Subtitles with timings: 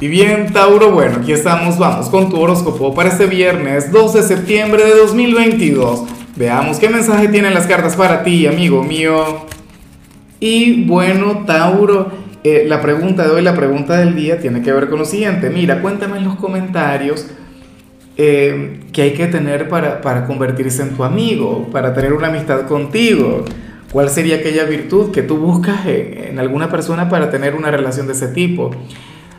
[0.00, 4.24] Y bien, Tauro, bueno, aquí estamos, vamos con tu horóscopo para este viernes 12 de
[4.24, 6.02] septiembre de 2022.
[6.34, 9.46] Veamos qué mensaje tienen las cartas para ti, amigo mío.
[10.40, 12.10] Y bueno, Tauro,
[12.42, 15.48] eh, la pregunta de hoy, la pregunta del día tiene que ver con lo siguiente.
[15.48, 17.28] Mira, cuéntame en los comentarios
[18.16, 22.66] eh, qué hay que tener para, para convertirse en tu amigo, para tener una amistad
[22.66, 23.44] contigo.
[23.92, 28.14] ¿Cuál sería aquella virtud que tú buscas en alguna persona para tener una relación de
[28.14, 28.72] ese tipo?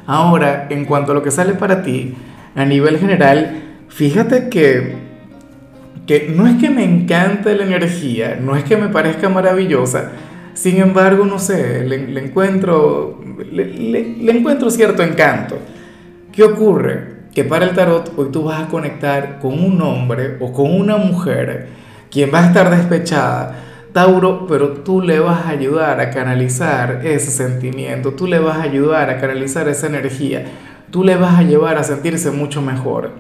[0.08, 2.16] Ahora, en cuanto a lo que sale para ti,
[2.56, 4.96] a nivel general, fíjate que,
[6.06, 10.12] que no es que me encante la energía, no es que me parezca maravillosa,
[10.56, 13.20] sin embargo, no sé, le, encuentro,
[13.52, 15.58] le, encuentro cierto encanto.
[16.32, 17.16] ¿Qué ocurre?
[17.34, 20.96] Que para el tarot hoy tú vas a conectar con un hombre o con una
[20.96, 21.68] mujer
[22.10, 27.32] quien va a estar despechada Tauro, pero tú le vas a ayudar a canalizar ese
[27.32, 30.44] sentimiento, tú le vas a ayudar a canalizar esa energía,
[30.92, 33.12] tú le vas a llevar a sentirse mucho mejor.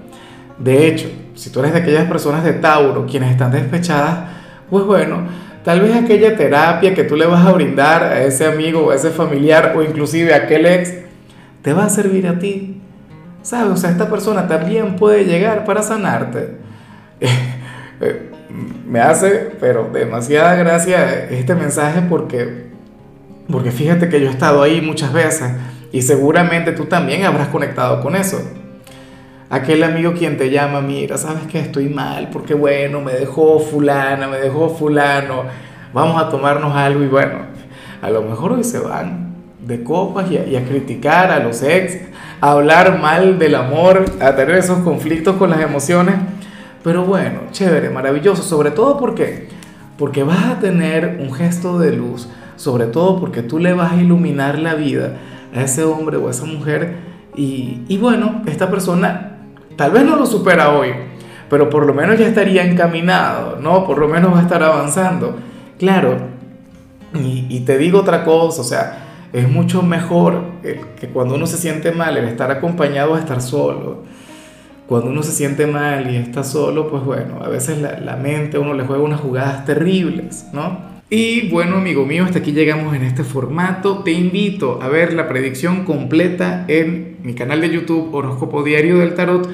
[0.59, 4.31] De hecho, si tú eres de aquellas personas de Tauro quienes están despechadas,
[4.69, 5.19] pues bueno,
[5.63, 8.95] tal vez aquella terapia que tú le vas a brindar a ese amigo o a
[8.95, 10.93] ese familiar o inclusive a aquel ex,
[11.61, 12.81] te va a servir a ti.
[13.43, 13.71] ¿Sabes?
[13.71, 16.57] O sea, esta persona también puede llegar para sanarte.
[18.49, 22.67] Me hace, pero demasiada gracia este mensaje porque,
[23.49, 25.51] porque fíjate que yo he estado ahí muchas veces
[25.91, 28.39] y seguramente tú también habrás conectado con eso.
[29.49, 34.27] Aquel amigo quien te llama, mira, sabes que estoy mal porque bueno, me dejó fulana,
[34.27, 35.43] me dejó fulano,
[35.93, 37.39] vamos a tomarnos algo y bueno,
[38.01, 41.63] a lo mejor hoy se van de copas y a, y a criticar a los
[41.63, 41.97] ex,
[42.41, 46.15] a hablar mal del amor, a tener esos conflictos con las emociones
[46.85, 49.47] pero bueno, chévere, maravilloso, sobre todo porque
[49.97, 53.95] porque vas a tener un gesto de luz, sobre todo porque tú le vas a
[53.95, 55.17] iluminar la vida
[55.55, 56.97] a ese hombre o a esa mujer
[57.35, 59.37] y, y bueno, esta persona
[59.75, 60.89] tal vez no lo supera hoy,
[61.49, 63.83] pero por lo menos ya estaría encaminado, ¿no?
[63.83, 65.37] Por lo menos va a estar avanzando.
[65.79, 66.17] Claro,
[67.15, 71.91] y, te digo otra cosa, o sea, es mucho mejor que cuando uno se siente
[71.91, 74.03] mal el estar acompañado a estar solo
[74.87, 78.57] cuando uno se siente mal y está solo, pues bueno, a veces la, la mente
[78.57, 80.95] a uno le juega unas jugadas terribles, ¿no?
[81.09, 83.99] Y bueno, amigo mío, hasta aquí llegamos en este formato.
[83.99, 89.13] Te invito a ver la predicción completa en mi canal de YouTube Horóscopo Diario del
[89.13, 89.47] Tarot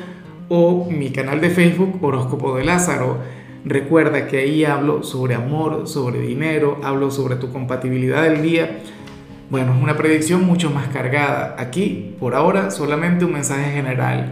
[0.47, 3.17] o mi canal de Facebook Horóscopo de Lázaro.
[3.65, 8.79] Recuerda que ahí hablo sobre amor, sobre dinero, hablo sobre tu compatibilidad del día.
[9.49, 11.55] Bueno, es una predicción mucho más cargada.
[11.59, 14.31] Aquí, por ahora, solamente un mensaje general